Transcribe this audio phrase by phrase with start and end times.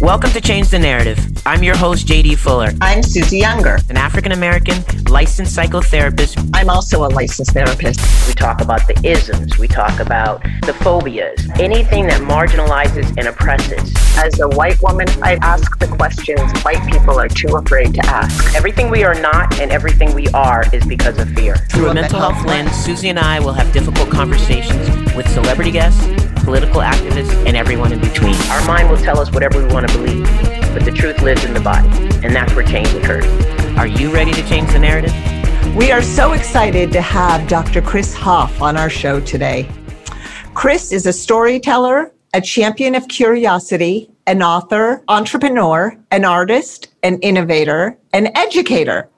[0.00, 1.18] Welcome to Change the Narrative.
[1.46, 2.70] I'm your host, JD Fuller.
[2.82, 6.50] I'm Susie Younger, an African American licensed psychotherapist.
[6.52, 8.02] I'm also a licensed therapist.
[8.26, 13.96] We talk about the isms, we talk about the phobias, anything that marginalizes and oppresses.
[14.18, 18.54] As a white woman, I ask the questions white people are too afraid to ask.
[18.54, 21.56] Everything we are not and everything we are is because of fear.
[21.70, 26.25] Through a mental health lens, Susie and I will have difficult conversations with celebrity guests
[26.46, 28.34] political activists, and everyone in between.
[28.52, 30.24] Our mind will tell us whatever we want to believe,
[30.72, 31.88] but the truth lives in the body,
[32.24, 33.26] and that's where change occurs.
[33.76, 35.12] Are you ready to change the narrative?
[35.74, 37.82] We are so excited to have Dr.
[37.82, 39.68] Chris Hoff on our show today.
[40.54, 47.98] Chris is a storyteller, a champion of curiosity, an author, entrepreneur, an artist, an innovator,
[48.12, 49.08] an educator,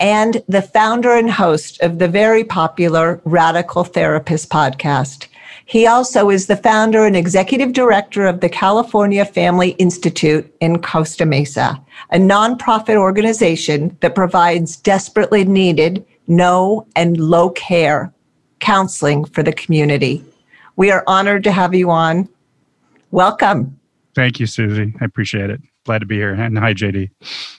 [0.00, 5.28] and the founder and host of the very popular Radical Therapist podcast.
[5.68, 11.26] He also is the founder and executive director of the California Family Institute in Costa
[11.26, 18.12] Mesa, a nonprofit organization that provides desperately needed no and low care
[18.60, 20.24] counseling for the community.
[20.76, 22.28] We are honored to have you on.
[23.10, 23.76] Welcome.
[24.14, 24.94] Thank you, Susie.
[25.00, 25.60] I appreciate it.
[25.84, 26.32] Glad to be here.
[26.32, 27.10] And hi, JD.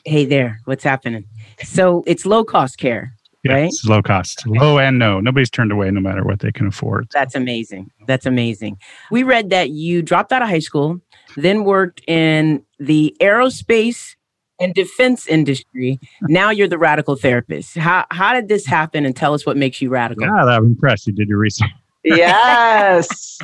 [0.05, 0.61] Hey there.
[0.63, 1.25] What's happening?
[1.61, 3.65] So it's low cost care yeah, right?
[3.65, 5.19] It's low cost, low and no.
[5.19, 7.07] Nobody's turned away no matter what they can afford.
[7.13, 7.91] That's amazing.
[8.07, 8.77] That's amazing.
[9.11, 10.99] We read that you dropped out of high school,
[11.35, 14.15] then worked in the aerospace
[14.59, 15.99] and defense industry.
[16.23, 17.77] Now you're the radical therapist.
[17.77, 19.05] How how did this happen?
[19.05, 20.25] And tell us what makes you radical.
[20.25, 21.07] Yeah, I'm impressed.
[21.07, 21.69] You did your research.
[22.03, 23.37] Yes.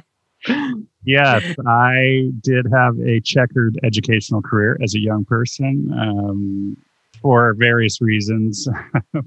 [1.06, 6.78] yes, I did have a checkered educational career as a young person um,
[7.22, 8.68] for various reasons.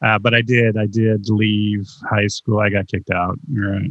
[0.00, 0.76] Uh, but I did.
[0.76, 2.60] I did leave high school.
[2.60, 3.38] I got kicked out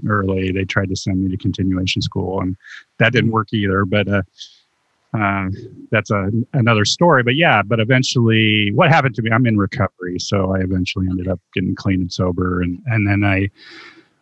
[0.07, 0.51] early.
[0.51, 2.55] They tried to send me to continuation school, and
[2.97, 3.83] that didn't work either.
[3.83, 4.21] But uh,
[5.13, 5.49] uh,
[5.91, 7.23] that's a, another story.
[7.23, 9.31] But yeah, but eventually, what happened to me?
[9.31, 13.23] I'm in recovery, so I eventually ended up getting clean and sober, and and then
[13.23, 13.49] I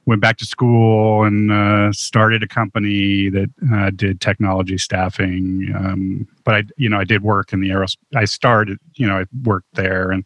[0.05, 5.73] went back to school and uh, started a company that uh, did technology staffing.
[5.75, 7.97] Um, but I, you know, I did work in the aerospace.
[8.15, 10.23] I started, you know, I worked there and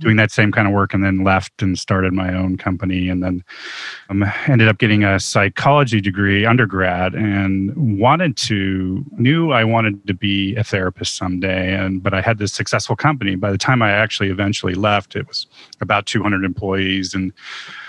[0.00, 3.22] doing that same kind of work, and then left and started my own company, and
[3.22, 3.44] then
[4.08, 10.14] um, ended up getting a psychology degree undergrad, and wanted to knew I wanted to
[10.14, 13.36] be a therapist someday, and but I had this successful company.
[13.36, 15.46] By the time I actually eventually left, it was
[15.80, 17.32] about 200 employees and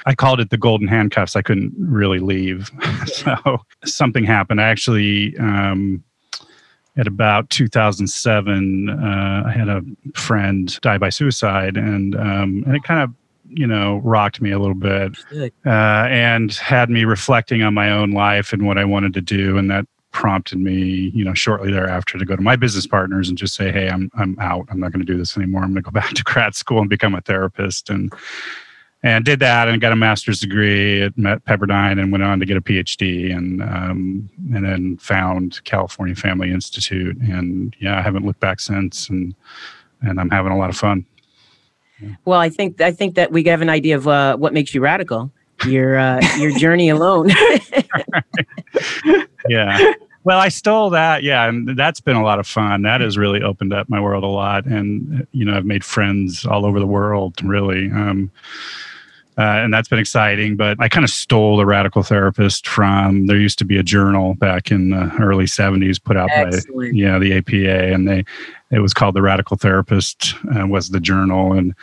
[0.05, 1.35] I called it the golden handcuffs.
[1.35, 2.71] I couldn't really leave.
[3.05, 3.35] so
[3.85, 4.61] something happened.
[4.61, 6.03] I actually, um,
[6.99, 9.81] at about 2007, uh, I had a
[10.15, 13.13] friend die by suicide, and um, and it kind of
[13.47, 15.17] you know rocked me a little bit,
[15.65, 15.69] uh,
[16.09, 19.71] and had me reflecting on my own life and what I wanted to do, and
[19.71, 23.55] that prompted me, you know, shortly thereafter to go to my business partners and just
[23.55, 24.67] say, "Hey, I'm I'm out.
[24.69, 25.63] I'm not going to do this anymore.
[25.63, 28.11] I'm going to go back to grad school and become a therapist." And
[29.01, 32.57] and did that and got a master's degree at Pepperdine and went on to get
[32.57, 38.41] a PhD and um, and then found California Family Institute and yeah I haven't looked
[38.41, 39.33] back since and
[40.01, 41.05] and I'm having a lot of fun.
[42.01, 42.15] Yeah.
[42.25, 44.81] Well, I think I think that we have an idea of uh, what makes you
[44.81, 45.31] radical.
[45.65, 47.29] Your uh, your journey alone.
[49.49, 49.93] yeah.
[50.25, 51.23] Well, I stole that.
[51.23, 52.83] Yeah, and that's been a lot of fun.
[52.83, 56.45] That has really opened up my world a lot, and you know, I've made friends
[56.45, 57.41] all over the world.
[57.43, 58.31] Really, um,
[59.39, 60.57] uh, and that's been exciting.
[60.57, 63.27] But I kind of stole the radical therapist from.
[63.27, 66.93] There used to be a journal back in the early '70s put out Excellent.
[66.93, 68.25] by yeah the APA, and they
[68.71, 71.73] it was called the Radical Therapist uh, was the journal, and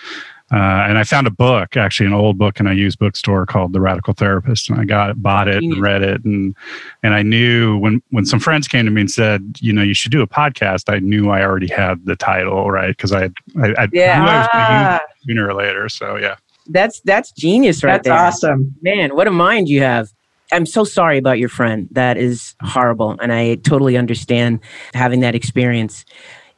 [0.53, 3.73] uh, and I found a book, actually an old book in a used bookstore called
[3.73, 6.55] The Radical Therapist, and I got it, bought it, and read it, and
[7.03, 9.95] and I knew when when some friends came to me and said, you know, you
[9.95, 10.93] should do a podcast.
[10.93, 13.25] I knew I already had the title right because I,
[13.61, 14.21] I, I yeah.
[14.21, 15.89] knew I was going to use it sooner or later.
[15.89, 16.37] So yeah.
[16.67, 18.15] That's that's genius right that's there.
[18.15, 18.75] That's awesome.
[18.83, 20.09] Man, what a mind you have.
[20.53, 21.89] I'm so sorry about your friend.
[21.91, 23.17] That is horrible.
[23.21, 24.61] And I totally understand
[24.95, 26.05] having that experience.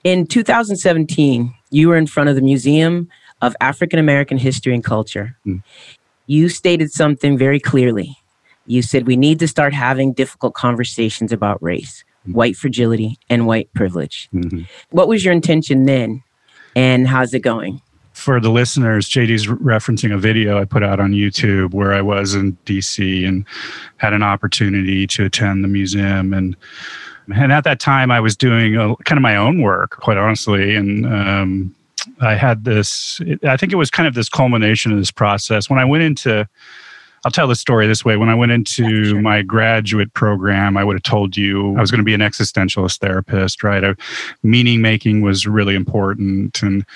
[0.05, 3.09] In 2017, you were in front of the Museum
[3.41, 5.37] of African American History and Culture.
[5.47, 5.63] Mm.
[6.27, 8.17] You stated something very clearly.
[8.67, 12.35] You said we need to start having difficult conversations about race, mm.
[12.35, 14.29] white fragility, and white privilege.
[14.35, 14.63] Mm-hmm.
[14.91, 16.23] What was your intention then?
[16.77, 17.81] And how's it going?
[18.19, 22.35] For the listeners, JD's referencing a video I put out on YouTube where I was
[22.35, 23.45] in DC and
[23.99, 26.57] had an opportunity to attend the museum and
[27.31, 30.75] and at that time I was doing a, kind of my own work, quite honestly,
[30.75, 31.75] and um,
[32.23, 33.21] I had this.
[33.45, 36.49] I think it was kind of this culmination of this process when I went into
[37.25, 38.17] I'll tell the story this way.
[38.17, 39.21] When I went into yeah, sure.
[39.21, 42.99] my graduate program, I would have told you I was going to be an existentialist
[42.99, 43.85] therapist, right?
[43.85, 43.95] I,
[44.43, 46.87] meaning making was really important, and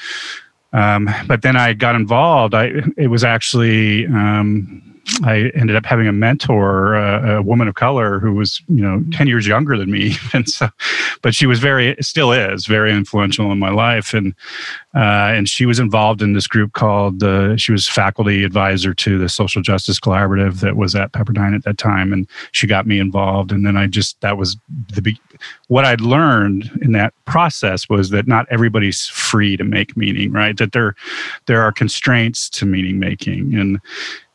[0.72, 2.54] um, but then I got involved.
[2.54, 7.74] I it was actually um, I ended up having a mentor, uh, a woman of
[7.74, 10.16] color who was, you know, 10 years younger than me.
[10.34, 10.70] And so,
[11.20, 14.14] but she was very, still is very influential in my life.
[14.14, 14.34] And,
[14.94, 19.18] uh, and she was involved in this group called, uh, she was faculty advisor to
[19.18, 22.14] the Social Justice Collaborative that was at Pepperdine at that time.
[22.14, 23.52] And she got me involved.
[23.52, 24.56] And then I just, that was
[24.94, 25.14] the,
[25.68, 30.56] what I'd learned in that process was that not everybody's free to make meaning, right?
[30.56, 30.94] That there,
[31.46, 33.54] there are constraints to meaning making.
[33.54, 33.80] And,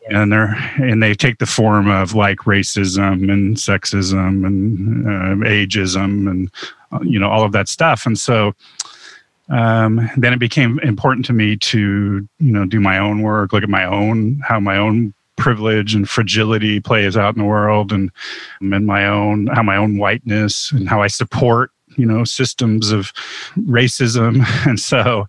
[0.09, 6.29] and they're and they take the form of like racism and sexism and uh, ageism
[6.29, 6.51] and
[6.91, 8.05] uh, you know all of that stuff.
[8.05, 8.53] And so
[9.49, 13.63] um, then it became important to me to you know do my own work look
[13.63, 18.11] at my own how my own privilege and fragility plays out in the world and
[18.59, 23.11] and my own how my own whiteness and how i support you know systems of
[23.57, 24.45] racism.
[24.67, 25.27] And so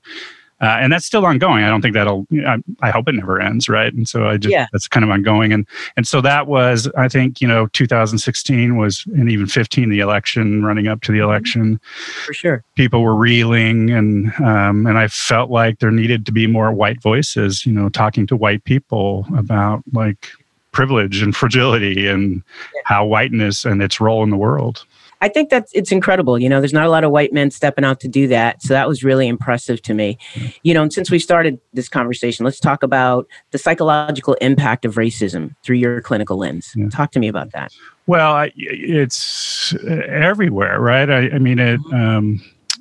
[0.61, 1.63] uh, and that's still ongoing.
[1.63, 2.27] I don't think that'll.
[2.47, 3.93] I, I, hope it never ends, right?
[3.93, 4.67] And so I just yeah.
[4.73, 5.67] that's kind of ongoing, and
[5.97, 10.65] and so that was I think you know 2016 was and even 15 the election
[10.65, 11.31] running up to the mm-hmm.
[11.31, 11.81] election.
[12.27, 16.49] For sure, people were reeling, and um, and I felt like there needed to be
[16.49, 20.29] more white voices, you know, talking to white people about like
[20.73, 22.43] privilege and fragility and
[22.75, 22.83] yeah.
[22.85, 24.85] how whiteness and its role in the world.
[25.20, 26.38] I think that it's incredible.
[26.38, 28.62] You know, there's not a lot of white men stepping out to do that.
[28.62, 30.19] So that was really impressive to me.
[30.62, 34.94] You know, and since we started this conversation, let's talk about the psychological impact of
[34.94, 36.73] racism through your clinical lens.
[36.76, 36.88] Yeah.
[36.88, 37.73] Talk to me about that.
[38.06, 41.11] Well, I, it's everywhere, right?
[41.11, 42.41] I, I mean, it, um,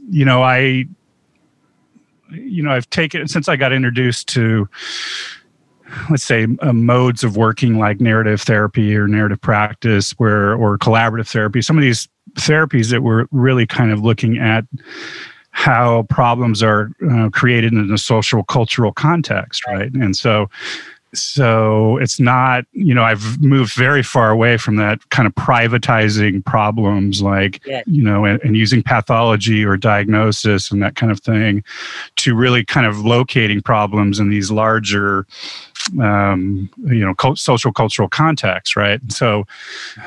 [0.10, 0.86] you know, I,
[2.32, 4.70] you know, I've taken, since I got introduced to,
[6.10, 11.30] let's say uh, modes of working like narrative therapy or narrative practice where or collaborative
[11.30, 14.66] therapy some of these therapies that were really kind of looking at
[15.52, 20.50] how problems are uh, created in a social cultural context right and so
[21.14, 26.44] so it's not you know i've moved very far away from that kind of privatizing
[26.44, 27.82] problems like yeah.
[27.86, 31.64] you know and, and, using pathology or diagnosis and that kind of thing
[32.18, 35.26] to really kind of locating problems in these larger
[36.00, 39.00] um, you know social cultural context right?
[39.12, 39.46] So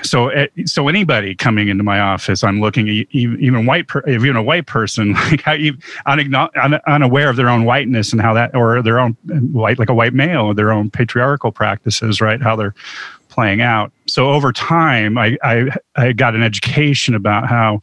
[0.02, 4.42] so eh, so anybody coming into my office i'm looking even white per, even a
[4.42, 8.98] white person like how you unaware of their own whiteness and how that or their
[8.98, 9.12] own
[9.52, 12.42] white like a white male their own patriarchal practices right?
[12.42, 12.74] How they're
[13.28, 13.92] playing out.
[14.06, 15.66] So over time i i,
[15.96, 17.80] I got an education about how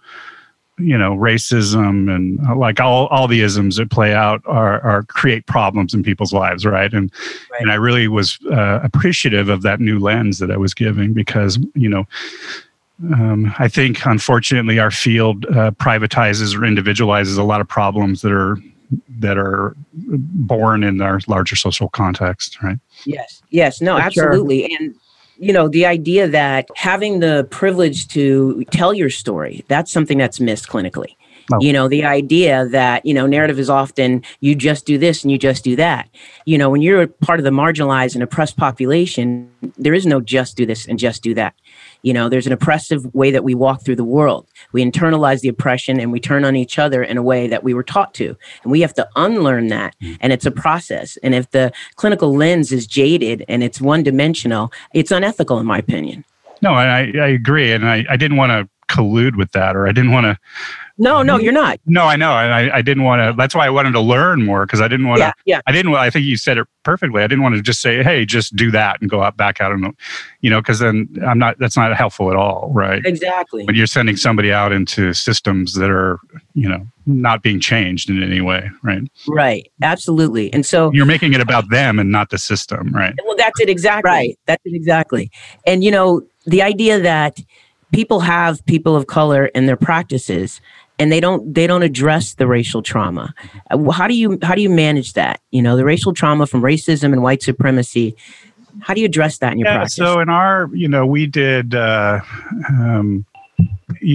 [0.77, 5.03] you know racism and uh, like all, all the isms that play out are, are
[5.03, 6.94] create problems in people's lives right?
[6.94, 7.12] And
[7.51, 7.62] right.
[7.62, 11.57] and i really was uh, appreciative of that new lens that i was giving because
[11.74, 12.06] you know
[13.13, 18.31] um, i think unfortunately our field uh, privatizes or individualizes a lot of problems that
[18.31, 18.57] are
[19.19, 22.77] that are born in our larger social context right?
[23.06, 23.41] Yes.
[23.50, 23.81] Yes.
[23.81, 24.62] No For absolutely.
[24.62, 24.77] Sure.
[24.79, 24.95] and
[25.39, 30.39] you know, the idea that having the privilege to tell your story, that's something that's
[30.39, 31.16] missed clinically.
[31.54, 31.60] Oh.
[31.62, 35.31] You know, the idea that, you know, narrative is often you just do this and
[35.31, 36.10] you just do that.
[36.45, 40.57] You know, when you're part of the marginalized and oppressed population, there is no just
[40.57, 41.54] do this and just do that.
[42.07, 44.48] You know, there's an oppressive way that we walk through the world.
[44.71, 47.74] We internalize the oppression and we turn on each other in a way that we
[47.74, 48.34] were taught to.
[48.63, 49.93] And we have to unlearn that.
[50.01, 50.17] Mm.
[50.22, 51.17] And it's a process.
[51.17, 55.79] And if the clinical lens is jaded and it's one dimensional, it's unethical, in my
[55.79, 56.24] opinion.
[56.62, 57.74] No, I, I agree.
[57.74, 60.39] And I, I didn't want to collude with that or I didn't want to
[60.98, 61.44] no, no, mm-hmm.
[61.44, 61.80] you're not.
[61.86, 62.32] No, I know.
[62.32, 63.36] I, I didn't want to.
[63.38, 65.25] That's why I wanted to learn more because I didn't want to.
[65.25, 65.62] Yeah, yeah.
[65.68, 65.94] I didn't.
[65.94, 67.22] I think you said it perfectly.
[67.22, 69.72] I didn't want to just say, "Hey, just do that" and go out back out
[69.72, 69.96] and,
[70.42, 71.60] you know, because then I'm not.
[71.60, 73.06] That's not helpful at all, right?
[73.06, 73.66] Exactly.
[73.66, 76.20] When you're sending somebody out into systems that are,
[76.56, 79.04] you know, not being changed in any way, right?
[79.27, 79.72] Right.
[79.82, 80.51] Absolutely.
[80.51, 83.13] And so you're making it about them and not the system, right?
[83.25, 84.10] Well, that's it exactly.
[84.10, 84.39] Right.
[84.46, 85.32] That's it exactly.
[85.66, 87.39] And you know, the idea that
[87.92, 90.62] people have people of color in their practices
[91.00, 93.34] and they don't they don't address the racial trauma
[93.72, 96.62] uh, how do you how do you manage that you know the racial trauma from
[96.62, 98.16] racism and white supremacy
[98.82, 101.25] how do you address that in your yeah, practice so in our you know we
[101.25, 102.20] did uh,
[102.70, 103.25] um,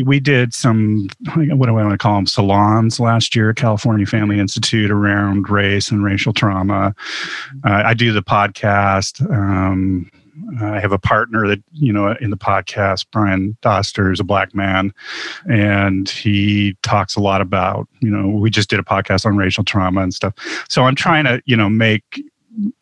[0.04, 4.06] we did some what do I want to call them salons last year at California
[4.06, 6.94] Family Institute around race and racial trauma.
[7.64, 9.20] Uh, I do the podcast.
[9.30, 10.10] Um,
[10.60, 14.54] I have a partner that, you know, in the podcast, Brian Doster is a black
[14.54, 14.92] man,
[15.48, 19.64] and he talks a lot about, you know, we just did a podcast on racial
[19.64, 20.34] trauma and stuff.
[20.68, 22.22] So I'm trying to, you know, make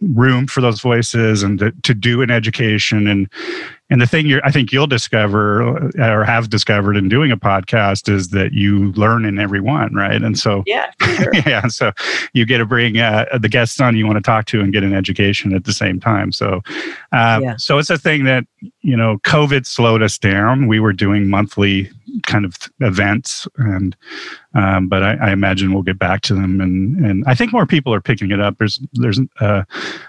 [0.00, 3.28] room for those voices and to, to do an education and
[3.92, 7.36] and the thing you I think you'll discover uh, or have discovered in doing a
[7.36, 10.22] podcast is that you learn in every one, right?
[10.22, 11.34] And so yeah, sure.
[11.46, 11.92] yeah, so
[12.32, 14.84] you get to bring uh, the guests on you want to talk to and get
[14.84, 16.30] an education at the same time.
[16.30, 16.60] So,
[17.12, 17.56] uh, yeah.
[17.56, 18.44] so it's a thing that
[18.82, 20.66] you know, COVID slowed us down.
[20.66, 21.90] We were doing monthly
[22.26, 23.96] kind of events, and
[24.54, 27.66] um, but I, I, imagine we'll get back to them, and and I think more
[27.66, 28.58] people are picking it up.
[28.58, 29.62] There's there's uh,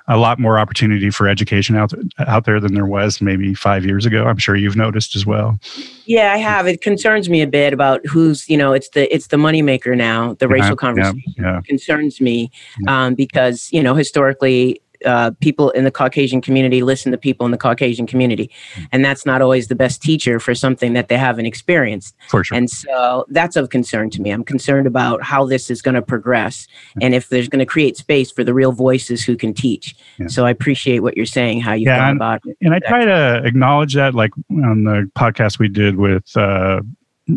[0.07, 4.05] a lot more opportunity for education out out there than there was maybe five years
[4.05, 4.25] ago.
[4.25, 5.59] I'm sure you've noticed as well.
[6.05, 6.67] Yeah, I have.
[6.67, 10.33] It concerns me a bit about who's you know it's the it's the moneymaker now.
[10.35, 11.61] The racial conversation yeah, yeah.
[11.61, 12.51] concerns me
[12.87, 17.51] um, because you know historically uh, people in the Caucasian community listen to people in
[17.51, 18.51] the Caucasian community.
[18.75, 18.83] Hmm.
[18.91, 22.15] And that's not always the best teacher for something that they haven't experienced.
[22.29, 22.57] For sure.
[22.57, 24.31] And so that's of concern to me.
[24.31, 26.67] I'm concerned about how this is going to progress
[26.97, 27.05] yeah.
[27.05, 29.95] and if there's going to create space for the real voices who can teach.
[30.19, 30.27] Yeah.
[30.27, 32.57] So I appreciate what you're saying, how you yeah, thought and, about it.
[32.61, 36.81] And I try to acknowledge that, like on the podcast we did with, uh,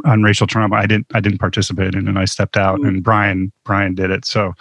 [0.05, 0.77] on racial trauma.
[0.77, 2.89] I didn't I didn't participate in, and I stepped out, mm.
[2.89, 4.25] and Brian Brian did it.
[4.25, 4.55] So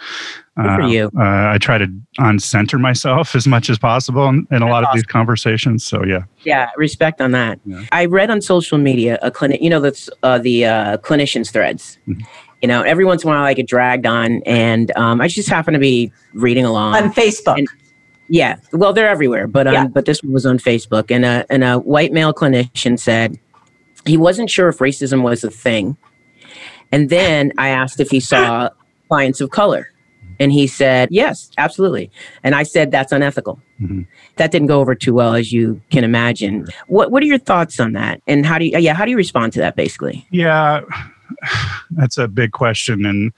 [0.56, 1.10] uh, for you.
[1.16, 1.86] Uh, I try to
[2.20, 4.90] uncenter myself as much as possible in, in a lot awesome.
[4.90, 5.84] of these conversations.
[5.84, 6.24] So yeah.
[6.44, 7.58] Yeah, respect on that.
[7.64, 7.82] Yeah.
[7.92, 9.60] I read on social media a clinic.
[9.60, 11.98] You know, that's uh, the uh, clinicians threads.
[12.06, 12.22] Mm-hmm.
[12.62, 15.48] You know, every once in a while I get dragged on, and um, I just
[15.48, 17.58] happen to be reading along on Facebook.
[17.58, 17.68] And,
[18.28, 19.86] yeah, well, they're everywhere, but um, yeah.
[19.86, 23.38] but this one was on Facebook, and a and a white male clinician said
[24.06, 25.96] he wasn't sure if racism was a thing,
[26.92, 28.70] and then I asked if he saw
[29.08, 29.90] clients of color,
[30.38, 32.10] and he said, Yes, absolutely.
[32.42, 33.60] And I said, That's unethical.
[33.80, 34.02] Mm-hmm.
[34.36, 36.66] That didn't go over too well, as you can imagine.
[36.86, 38.20] What, what are your thoughts on that?
[38.26, 40.26] And how do you, yeah, how do you respond to that basically?
[40.30, 40.82] Yeah,
[41.90, 43.04] that's a big question.
[43.06, 43.32] And,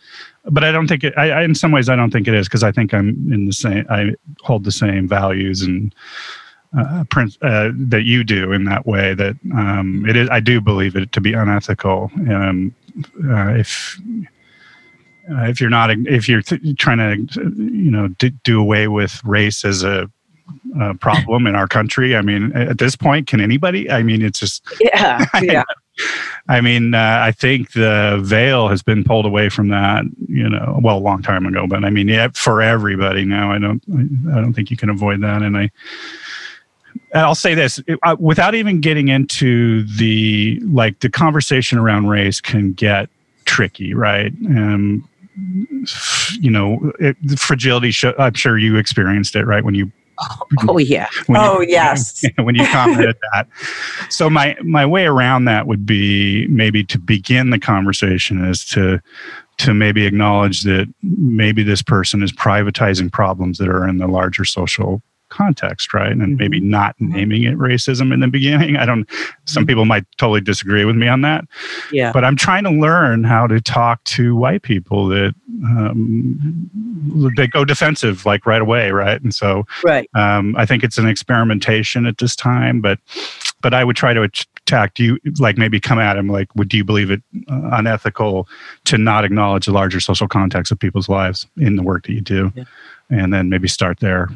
[0.45, 2.49] but I don't think it, I, I in some ways, I don't think it is
[2.49, 5.95] because I think I'm in the same, I hold the same values and,
[6.77, 10.61] uh, print, uh, that you do in that way that um, it is i do
[10.61, 12.75] believe it to be unethical um,
[13.25, 13.99] uh, if
[15.31, 19.23] uh, if you're not if you're th- trying to you know d- do away with
[19.25, 20.11] race as a,
[20.81, 24.41] a problem in our country i mean at this point can anybody i mean it's
[24.41, 25.65] just yeah yeah
[26.49, 30.79] I mean, uh, I think the veil has been pulled away from that, you know,
[30.83, 31.67] well, a long time ago.
[31.67, 33.83] But I mean, yeah, for everybody now, I don't,
[34.31, 35.43] I don't think you can avoid that.
[35.43, 35.71] And I,
[37.25, 42.73] I'll say this uh, without even getting into the like the conversation around race can
[42.73, 43.09] get
[43.45, 44.33] tricky, right?
[44.49, 45.09] Um,
[46.41, 47.91] you know, it, the fragility.
[47.91, 49.65] Show, I'm sure you experienced it, right?
[49.65, 49.91] When you
[50.67, 51.09] Oh, yeah.
[51.29, 52.25] oh you, yes.
[52.39, 53.49] when you commented that.
[54.09, 59.01] So my my way around that would be maybe to begin the conversation is to
[59.59, 64.45] to maybe acknowledge that maybe this person is privatizing problems that are in the larger
[64.45, 66.13] social context, right?
[66.13, 66.71] And maybe mm-hmm.
[66.71, 67.13] not mm-hmm.
[67.13, 68.77] naming it racism in the beginning.
[68.77, 69.09] I don't,
[69.45, 69.69] some mm-hmm.
[69.69, 71.45] people might totally disagree with me on that.
[71.93, 72.13] Yeah.
[72.13, 76.71] But I'm trying to learn how to talk to white people that, um,
[77.37, 79.21] they go defensive like right away, right?
[79.21, 80.09] And so, right.
[80.15, 82.99] Um, I think it's an experimentation at this time, but,
[83.63, 84.95] but I would try to attack.
[84.95, 88.49] Do you like maybe come at him like, would do you believe it uh, unethical
[88.85, 92.21] to not acknowledge the larger social context of people's lives in the work that you
[92.21, 92.53] do?
[92.55, 92.65] Yeah.
[93.09, 94.29] And then maybe start there.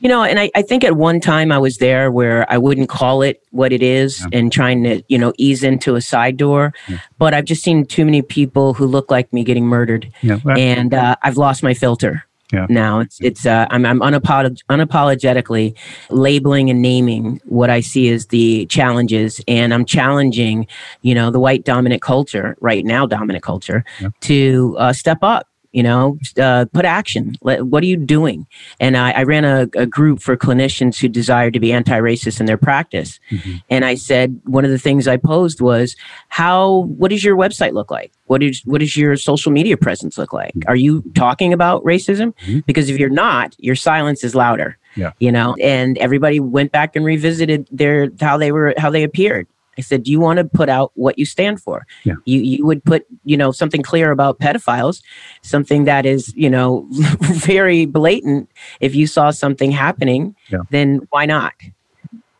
[0.00, 2.88] You know, and I, I think at one time I was there where I wouldn't
[2.88, 4.38] call it what it is yeah.
[4.38, 6.72] and trying to, you know, ease into a side door.
[6.88, 6.98] Yeah.
[7.18, 10.10] But I've just seen too many people who look like me getting murdered.
[10.22, 10.38] Yeah.
[10.56, 12.24] And uh, I've lost my filter.
[12.52, 12.66] Yeah.
[12.68, 15.76] Now it's it's uh, I'm I'm unapolog- unapologetically
[16.08, 20.66] labeling and naming what I see as the challenges, and I'm challenging,
[21.02, 24.08] you know, the white dominant culture right now, dominant culture, yeah.
[24.22, 28.46] to uh, step up you know uh, put action what are you doing
[28.80, 32.46] and i, I ran a, a, group for clinicians who desired to be anti-racist in
[32.46, 33.56] their practice mm-hmm.
[33.68, 35.96] and i said one of the things i posed was
[36.28, 40.18] how what does your website look like what is what does your social media presence
[40.18, 40.68] look like mm-hmm.
[40.68, 42.60] are you talking about racism mm-hmm.
[42.60, 45.12] because if you're not your silence is louder yeah.
[45.18, 49.46] you know and everybody went back and revisited their how they were how they appeared
[49.78, 51.86] I said, "Do you want to put out what you stand for?
[52.04, 52.14] Yeah.
[52.24, 55.02] You you would put you know something clear about pedophiles,
[55.42, 58.50] something that is you know very blatant.
[58.80, 60.60] If you saw something happening, yeah.
[60.70, 61.54] then why not?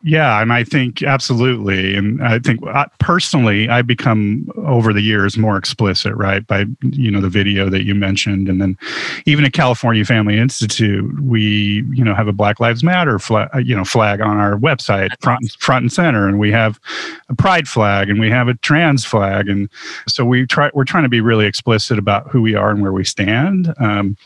[0.03, 5.37] Yeah, and I think absolutely, and I think uh, personally, I become over the years
[5.37, 6.47] more explicit, right?
[6.47, 8.79] By you know the video that you mentioned, and then
[9.27, 13.59] even at California Family Institute, we you know have a Black Lives Matter flag, uh,
[13.59, 16.81] you know flag on our website, front front and center, and we have
[17.29, 19.69] a Pride flag, and we have a trans flag, and
[20.09, 22.93] so we try we're trying to be really explicit about who we are and where
[22.93, 23.75] we stand.
[23.79, 24.17] Um,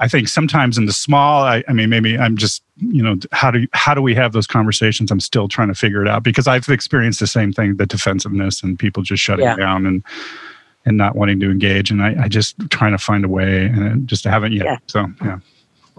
[0.00, 3.50] I think sometimes in the small, I, I, mean, maybe I'm just, you know, how
[3.50, 5.10] do how do we have those conversations?
[5.10, 8.62] I'm still trying to figure it out because I've experienced the same thing, the defensiveness
[8.62, 9.56] and people just shutting yeah.
[9.56, 10.02] down and
[10.86, 11.90] and not wanting to engage.
[11.90, 14.64] And I, I just trying to find a way and just haven't yet.
[14.64, 14.76] Yeah.
[14.86, 15.38] So yeah.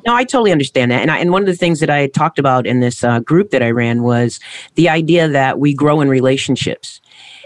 [0.06, 1.02] No, I totally understand that.
[1.02, 3.52] And, I, and one of the things that I talked about in this uh, group
[3.52, 4.40] that I ran was
[4.74, 7.00] the idea that we grow in relationships.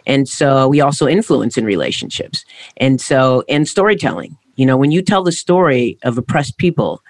[0.06, 2.46] And so we also influence in relationships.
[2.78, 7.02] And so, in storytelling, you know, when you tell the story of oppressed people,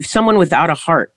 [0.00, 1.12] someone without a heart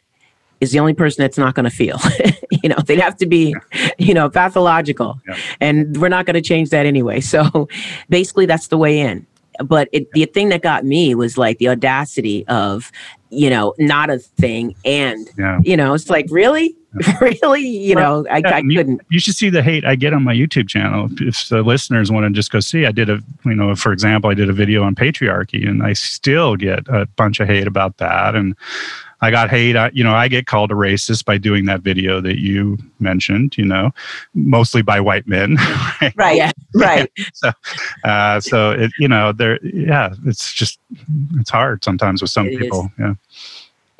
[0.61, 1.97] is the only person that's not going to feel.
[2.63, 3.55] you know, they'd have to be,
[3.97, 5.19] you know, pathological.
[5.27, 5.37] Yeah.
[5.61, 7.21] And we're not going to change that anyway.
[7.21, 7.67] So
[8.09, 9.25] basically, that's the way in.
[9.63, 12.91] But it, the thing that got me was like the audacity of,
[13.29, 14.75] you know, not a thing.
[14.85, 15.59] And, yeah.
[15.63, 16.75] you know, it's like, really?
[17.21, 18.71] really, you well, know, I, yeah, I couldn't.
[18.71, 21.07] You, you, should see the hate I get on my YouTube channel.
[21.19, 24.29] If the listeners want to just go see, I did a, you know, for example,
[24.29, 27.97] I did a video on patriarchy, and I still get a bunch of hate about
[27.97, 28.35] that.
[28.35, 28.55] And
[29.21, 29.75] I got hate.
[29.75, 33.55] I, you know, I get called a racist by doing that video that you mentioned.
[33.55, 33.91] You know,
[34.33, 35.57] mostly by white men.
[36.01, 36.13] Right.
[36.15, 36.37] Right.
[36.37, 37.11] Yeah, right.
[37.33, 37.51] so,
[38.03, 39.59] uh, so it, you know, there.
[39.63, 40.79] Yeah, it's just
[41.35, 42.85] it's hard sometimes with some it people.
[42.85, 42.91] Is.
[42.99, 43.13] Yeah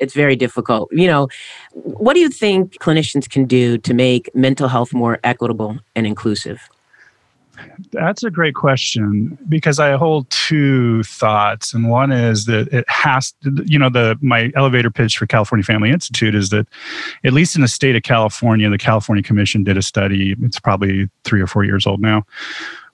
[0.00, 0.88] it's very difficult.
[0.92, 1.28] You know,
[1.72, 6.68] what do you think clinicians can do to make mental health more equitable and inclusive?
[7.92, 13.32] That's a great question because I hold two thoughts, and one is that it has
[13.42, 16.66] to, you know, the my elevator pitch for California Family Institute is that,
[17.22, 20.34] at least in the state of California, the California Commission did a study.
[20.42, 22.24] It's probably three or four years old now,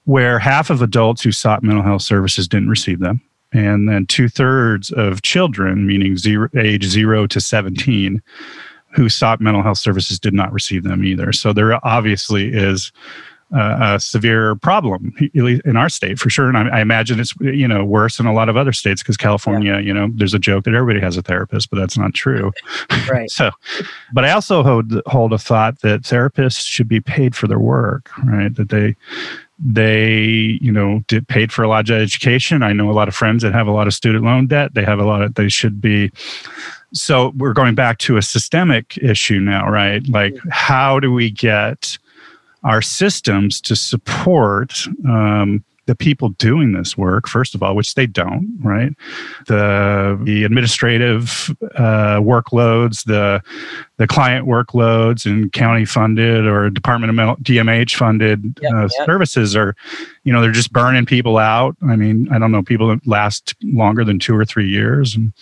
[0.03, 3.21] where half of adults who sought mental health services didn't receive them
[3.53, 8.21] and then two thirds of children, meaning zero, age zero to 17,
[8.93, 11.31] who sought mental health services did not receive them either.
[11.31, 12.91] So there obviously is
[13.51, 16.49] a, a severe problem in our state for sure.
[16.49, 19.17] And I, I, imagine it's you know worse in a lot of other states because
[19.17, 19.79] California, yeah.
[19.79, 22.51] you know, there's a joke that everybody has a therapist, but that's not true.
[23.09, 23.29] Right.
[23.29, 23.51] so,
[24.11, 28.09] but I also hold hold a thought that therapists should be paid for their work,
[28.25, 28.53] right?
[28.53, 28.97] That they
[29.59, 32.63] they you know did paid for a lot of education.
[32.63, 34.73] I know a lot of friends that have a lot of student loan debt.
[34.73, 36.11] They have a lot of they should be
[36.93, 40.07] so we're going back to a systemic issue now right?
[40.07, 41.97] Like how do we get
[42.63, 48.05] our systems to support um, the people doing this work, first of all, which they
[48.05, 48.93] don't, right?
[49.47, 53.41] The, the administrative uh, workloads, the,
[53.95, 59.05] the client workloads and county funded or Department of DMH funded yep, uh, yep.
[59.05, 59.75] services are,
[60.23, 61.75] you know, they're just burning people out.
[61.87, 65.15] I mean, I don't know, people that last longer than two or three years.
[65.15, 65.33] And,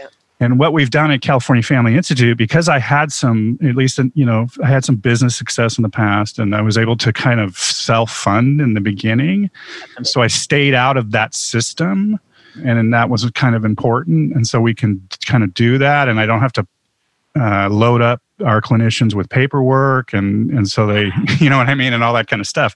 [0.00, 0.13] yep.
[0.44, 4.26] And what we've done at California Family Institute, because I had some, at least, you
[4.26, 7.40] know, I had some business success in the past and I was able to kind
[7.40, 9.50] of self fund in the beginning.
[9.96, 12.20] and So I stayed out of that system.
[12.62, 14.32] And that was kind of important.
[14.34, 16.08] And so we can kind of do that.
[16.08, 16.66] And I don't have to
[17.36, 21.74] uh, load up our clinicians with paperwork and and so they you know what i
[21.74, 22.74] mean and all that kind of stuff.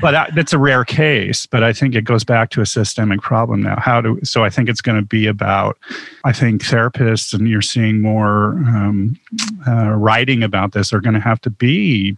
[0.00, 3.20] But that, that's a rare case but i think it goes back to a systemic
[3.20, 3.76] problem now.
[3.78, 5.78] How do so i think it's going to be about
[6.24, 9.18] i think therapists and you're seeing more um,
[9.66, 12.16] uh, writing about this are going to have to be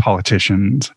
[0.00, 0.92] politicians,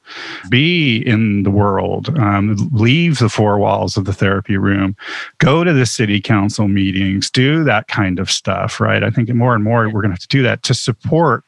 [0.50, 4.96] be in the world, um, leave the four walls of the therapy room,
[5.38, 9.04] go to the city council meetings, do that kind of stuff, right?
[9.04, 11.44] I think more and more we're going to have to do that to support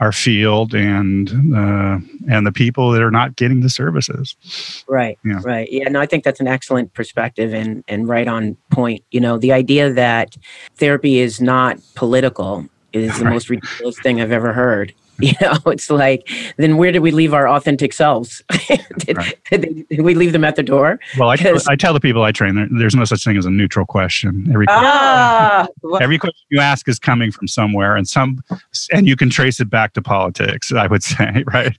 [0.00, 4.36] our field and uh, and the people that are not getting the services.
[4.88, 5.18] Right.
[5.24, 5.40] Yeah.
[5.42, 5.68] Right.
[5.70, 5.88] Yeah.
[5.88, 9.02] No, I think that's an excellent perspective and and right on point.
[9.10, 10.36] You know, the idea that
[10.76, 13.32] therapy is not political is the right.
[13.32, 14.94] most ridiculous thing I've ever heard.
[15.26, 18.42] You know, it's like, then where did we leave our authentic selves?
[18.98, 19.38] did, right.
[19.50, 21.00] did, we leave them at the door?
[21.18, 21.36] Well, I,
[21.68, 24.46] I tell the people I train, there, there's no such thing as a neutral question.
[24.52, 25.66] Every, ah,
[26.00, 28.44] every question you ask is coming from somewhere, and some,
[28.92, 30.70] and you can trace it back to politics.
[30.70, 31.76] I would say, right?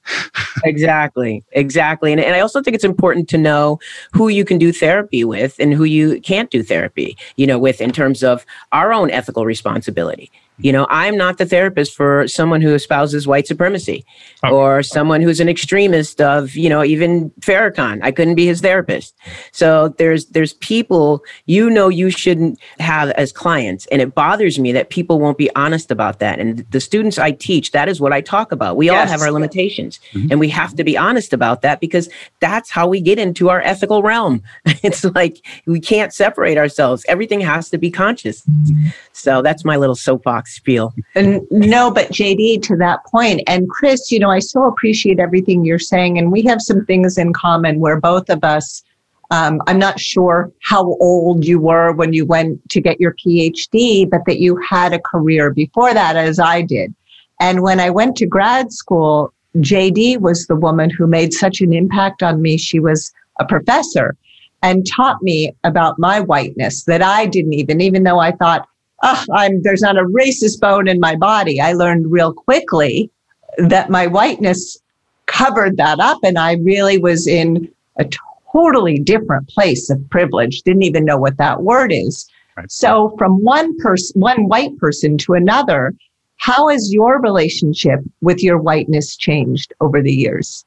[0.66, 3.80] exactly, exactly, and, and I also think it's important to know
[4.14, 7.16] who you can do therapy with and who you can't do therapy.
[7.36, 10.32] You know, with in terms of our own ethical responsibility.
[10.60, 14.04] You know, I'm not the therapist for someone who espouses white supremacy
[14.44, 14.56] oh.
[14.56, 18.00] or someone who's an extremist of, you know, even Farrakhan.
[18.02, 19.16] I couldn't be his therapist.
[19.52, 23.86] So there's there's people you know you shouldn't have as clients.
[23.88, 26.40] And it bothers me that people won't be honest about that.
[26.40, 28.78] And the students I teach, that is what I talk about.
[28.78, 28.96] We yes.
[28.96, 30.32] all have our limitations mm-hmm.
[30.32, 33.62] and we have to be honest about that because that's how we get into our
[33.62, 34.42] ethical realm.
[34.66, 37.06] it's like we can't separate ourselves.
[37.08, 38.42] Everything has to be conscious.
[38.42, 38.88] Mm-hmm.
[39.14, 40.94] So that's my little soapbox spiel.
[41.16, 45.66] And no, but JD, to that point, and Chris, you know, I so appreciate everything
[45.66, 48.84] you're saying, and we have some things in common where both of us
[49.30, 54.10] Um, I'm not sure how old you were when you went to get your PhD,
[54.10, 56.96] but that you had a career before that, as I did.
[57.42, 61.74] And when I went to grad school, JD was the woman who made such an
[61.74, 62.58] impact on me.
[62.58, 64.16] She was a professor
[64.64, 68.68] and taught me about my whiteness that I didn't even, even though I thought,
[69.04, 71.60] oh, I'm, there's not a racist bone in my body.
[71.62, 73.10] I learned real quickly
[73.58, 74.78] that my whiteness
[75.26, 76.20] covered that up.
[76.24, 78.08] And I really was in a
[78.52, 82.30] totally different place of privilege, didn't even know what that word is.
[82.56, 82.72] Right.
[82.72, 85.94] So from one person, one white person to another,
[86.38, 90.66] how has your relationship with your whiteness changed over the years?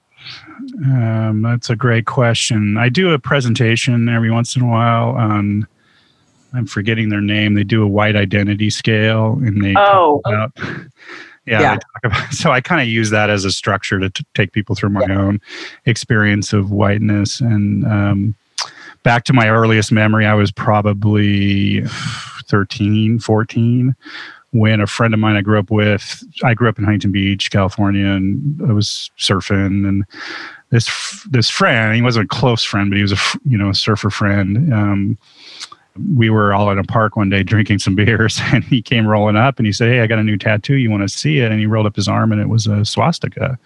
[0.85, 2.77] Um, that's a great question.
[2.77, 5.67] I do a presentation every once in a while on.
[6.53, 7.55] I'm forgetting their name.
[7.55, 10.21] They do a white identity scale, and they oh.
[10.25, 10.53] About,
[11.47, 11.79] yeah, yeah.
[12.05, 14.91] About, so I kind of use that as a structure to t- take people through
[14.91, 15.19] my yeah.
[15.19, 15.41] own
[15.87, 17.41] experience of whiteness.
[17.41, 18.35] And um,
[19.03, 21.83] back to my earliest memory, I was probably
[22.49, 23.95] 13, 14
[24.53, 27.51] when a friend of mine I grew up with, I grew up in Huntington Beach,
[27.51, 29.89] California, and I was surfing.
[29.89, 30.05] And
[30.71, 33.75] this this friend, he wasn't a close friend, but he was a you know a
[33.75, 34.73] surfer friend.
[34.73, 35.19] Um,
[36.15, 39.37] we were all in a park one day drinking some beers and he came rolling
[39.37, 40.75] up and he said hey i got a new tattoo.
[40.75, 41.51] You want to see it?
[41.51, 43.59] And he rolled up his arm and it was a swastika.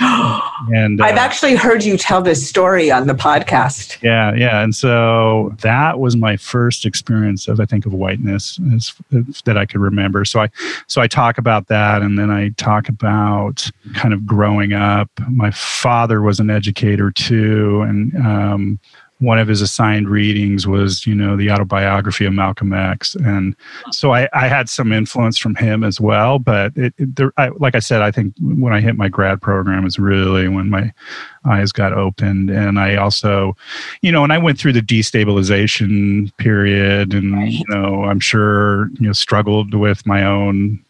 [0.72, 4.00] And uh, i've actually heard you tell this story on the podcast.
[4.02, 8.94] Yeah yeah and so that was my first experience of i think of whiteness as,
[9.12, 10.24] as, that i could remember.
[10.24, 10.50] So i
[10.86, 15.10] so i talk about that and then i talk about kind of growing up.
[15.28, 18.78] My father was an educator too and um,
[19.24, 23.56] one of his assigned readings was, you know, the autobiography of Malcolm X, and
[23.90, 26.38] so I, I had some influence from him as well.
[26.38, 29.40] But it, it there, I, like I said, I think when I hit my grad
[29.40, 30.92] program is really when my
[31.44, 33.56] eyes got opened, and I also,
[34.02, 39.06] you know, and I went through the destabilization period, and you know, I'm sure you
[39.06, 40.84] know struggled with my own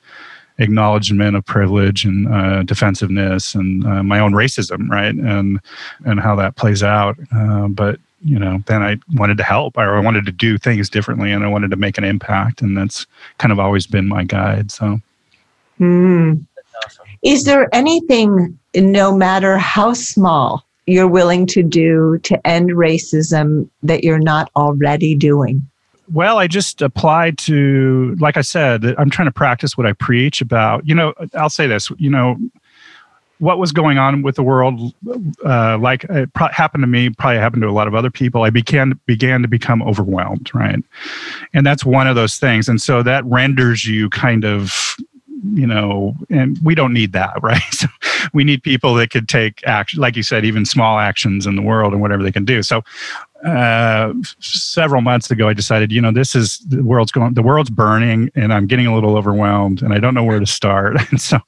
[0.58, 5.14] acknowledgement of privilege and uh, defensiveness and uh, my own racism, right?
[5.14, 5.60] And
[6.04, 7.16] and how that plays out.
[7.34, 10.88] Uh, but you know, then I wanted to help or I wanted to do things
[10.88, 12.62] differently and I wanted to make an impact.
[12.62, 13.06] And that's
[13.38, 14.70] kind of always been my guide.
[14.70, 15.00] So,
[15.78, 16.34] hmm.
[16.84, 17.04] awesome.
[17.22, 24.04] is there anything, no matter how small, you're willing to do to end racism that
[24.04, 25.66] you're not already doing?
[26.12, 30.42] Well, I just applied to, like I said, I'm trying to practice what I preach
[30.42, 30.86] about.
[30.86, 32.36] You know, I'll say this, you know,
[33.38, 34.94] what was going on with the world,
[35.44, 38.42] uh, like it pro- happened to me, probably happened to a lot of other people.
[38.42, 40.82] I began began to become overwhelmed, right?
[41.52, 42.68] And that's one of those things.
[42.68, 44.96] And so that renders you kind of,
[45.52, 47.62] you know, and we don't need that, right?
[47.72, 47.88] So
[48.32, 51.62] we need people that could take action, like you said, even small actions in the
[51.62, 52.62] world and whatever they can do.
[52.62, 52.82] So
[53.44, 57.70] uh, several months ago, I decided, you know, this is the world's going, the world's
[57.70, 60.96] burning, and I'm getting a little overwhelmed, and I don't know where to start.
[61.14, 61.38] And so,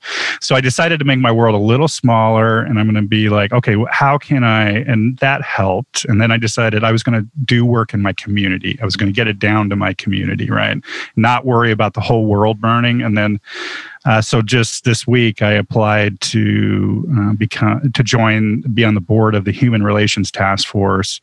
[0.40, 3.30] so I decided to make my world a little smaller, and I'm going to be
[3.30, 4.68] like, okay, how can I?
[4.68, 6.04] And that helped.
[6.04, 8.78] And then I decided I was going to do work in my community.
[8.80, 10.76] I was going to get it down to my community, right?
[11.16, 13.40] Not worry about the whole world burning, and then
[14.07, 19.01] uh, so just this week, I applied to uh, become to join, be on the
[19.01, 21.21] board of the Human Relations Task Force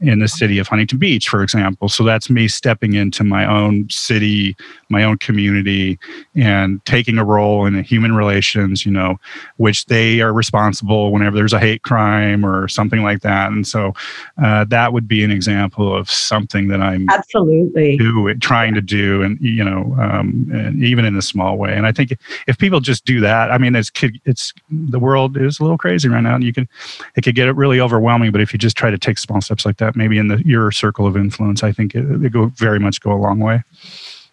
[0.00, 1.88] in the city of Huntington Beach, for example.
[1.88, 4.56] So that's me stepping into my own city,
[4.88, 5.98] my own community,
[6.34, 8.84] and taking a role in human relations.
[8.84, 9.18] You know,
[9.56, 13.50] which they are responsible whenever there's a hate crime or something like that.
[13.50, 13.94] And so
[14.42, 19.22] uh, that would be an example of something that I'm absolutely do, trying to do,
[19.22, 21.74] and you know, um, and even in a small way.
[21.74, 23.90] And I think if people just do that, I mean, it's
[24.24, 26.68] it's the world is a little crazy right now, and you can
[27.16, 28.32] it could get really overwhelming.
[28.32, 30.70] But if you just try to take small steps like that, maybe in the your
[30.70, 33.62] circle of influence, I think it, it go very much go a long way.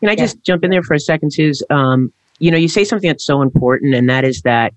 [0.05, 1.63] Can I just jump in there for a second, Suze?
[1.71, 4.71] Um, you know, you say something that's so important, and that is that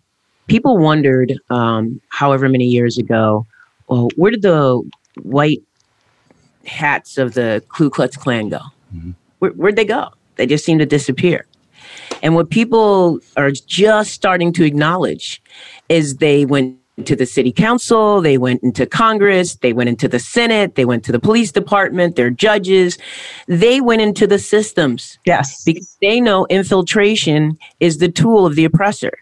[0.47, 3.47] people wondered, um, however many years ago,
[3.89, 4.83] well, where did the
[5.21, 5.61] white
[6.65, 8.61] hats of the Ku Klux Klan go?
[8.97, 9.11] Mm-hmm.
[9.41, 10.09] Where, where'd they go?
[10.37, 11.45] They just seem to disappear.
[12.23, 15.43] And what people are just starting to acknowledge
[15.91, 20.19] is they went to the city council, they went into Congress, they went into the
[20.19, 22.99] Senate, they went to the police department, their judges,
[23.47, 25.19] they went into the systems.
[25.25, 25.65] Yes.
[25.65, 29.13] Because they know infiltration is the tool of the oppressor.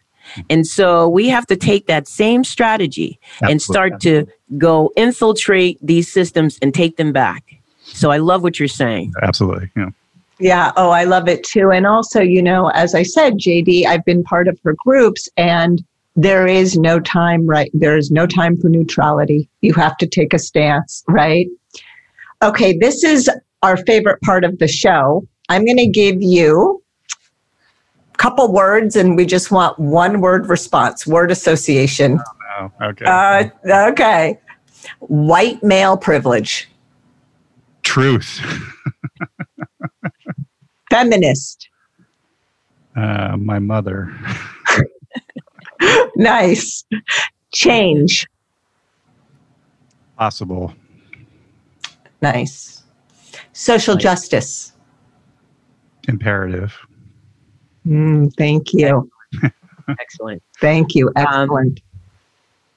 [0.51, 3.53] And so we have to take that same strategy Absolutely.
[3.53, 4.27] and start to
[4.59, 7.45] go infiltrate these systems and take them back.
[7.85, 9.13] So I love what you're saying.
[9.23, 9.71] Absolutely.
[9.77, 9.91] Yeah.
[10.39, 10.73] Yeah.
[10.77, 11.71] Oh, I love it too.
[11.71, 15.83] And also, you know, as I said, JD, I've been part of her groups and
[16.17, 17.71] there is no time, right?
[17.75, 19.49] There is no time for neutrality.
[19.61, 21.47] You have to take a stance, right?
[22.43, 23.31] Okay, this is
[23.63, 25.27] our favorite part of the show.
[25.51, 26.83] I'm going to give you
[28.15, 32.19] a couple words and we just want one word response, word association.
[32.59, 33.05] Oh, okay.
[33.05, 33.49] Uh,
[33.91, 34.41] okay.
[35.01, 36.69] White male privilege,
[37.83, 38.41] Truth.
[40.91, 41.69] feminist,
[42.97, 44.11] Uh, my mother.
[46.17, 46.85] nice,
[47.53, 48.27] change,
[50.17, 50.73] Possible.
[52.23, 52.83] nice,
[53.53, 54.03] social Nice.
[54.03, 54.73] justice.
[56.09, 56.73] Imperative.
[57.87, 59.11] Mm, thank you.
[60.01, 60.43] Excellent.
[60.61, 61.09] Thank you.
[61.17, 61.81] Um, Excellent.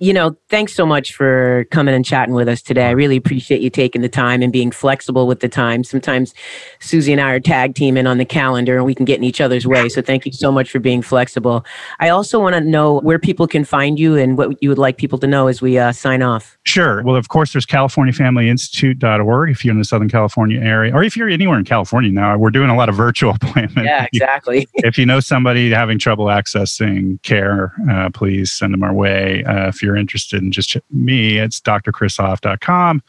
[0.01, 2.88] You know, thanks so much for coming and chatting with us today.
[2.88, 5.83] I really appreciate you taking the time and being flexible with the time.
[5.83, 6.33] Sometimes
[6.79, 9.41] Susie and I are tag teaming on the calendar and we can get in each
[9.41, 9.89] other's way.
[9.89, 11.65] So thank you so much for being flexible.
[11.99, 14.95] I also want to know where people can find you and what you would like
[14.95, 16.57] people to know as we uh, sign off.
[16.63, 17.03] Sure.
[17.03, 21.27] Well, of course, there's CaliforniaFamilyInstitute.org if you're in the Southern California area, or if you're
[21.27, 22.38] anywhere in California now.
[22.38, 23.89] We're doing a lot of virtual appointments.
[23.89, 24.65] Yeah, exactly.
[24.75, 29.43] if you know somebody having trouble accessing care, uh, please send them our way.
[29.43, 33.02] Uh, if you're interested in just me, it's drchrishoff.com.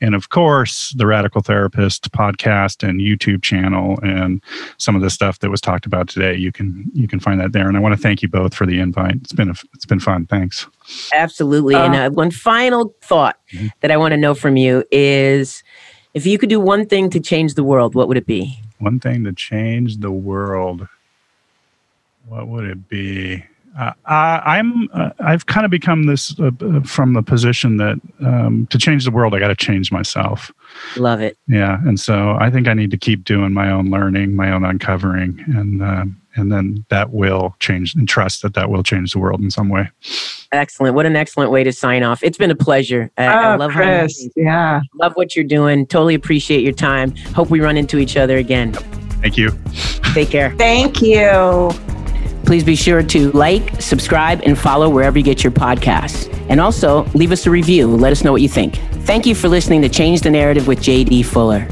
[0.00, 4.42] And of course, the Radical Therapist podcast and YouTube channel and
[4.78, 7.52] some of the stuff that was talked about today, you can you can find that
[7.52, 7.68] there.
[7.68, 9.16] And I want to thank you both for the invite.
[9.16, 10.26] It's been a, it's been fun.
[10.26, 10.66] Thanks.
[11.12, 11.74] Absolutely.
[11.74, 13.70] and uh, one final thought Mhm.
[13.80, 15.62] that I want to know from you is
[16.12, 18.58] if you could do one thing to change the world, what would it be?
[18.78, 20.86] One thing to change the world.
[22.26, 23.44] What would it be?
[23.78, 24.88] Uh, I, I'm.
[24.92, 29.04] Uh, I've kind of become this uh, uh, from the position that um, to change
[29.04, 30.52] the world, I got to change myself.
[30.96, 31.36] Love it.
[31.48, 34.64] Yeah, and so I think I need to keep doing my own learning, my own
[34.64, 39.18] uncovering, and um, and then that will change and trust that that will change the
[39.18, 39.90] world in some way.
[40.52, 40.94] Excellent.
[40.94, 42.22] What an excellent way to sign off.
[42.22, 43.10] It's been a pleasure.
[43.18, 44.28] I, I Oh, love how Chris.
[44.36, 44.80] Yeah.
[44.94, 45.84] love what you're doing.
[45.86, 47.14] Totally appreciate your time.
[47.34, 48.72] Hope we run into each other again.
[49.20, 49.50] Thank you.
[50.12, 50.54] Take care.
[50.56, 51.70] Thank you.
[52.44, 56.30] Please be sure to like, subscribe, and follow wherever you get your podcasts.
[56.48, 57.88] And also leave us a review.
[57.88, 58.76] Let us know what you think.
[59.04, 61.68] Thank you for listening to Change the Narrative with JD Fuller.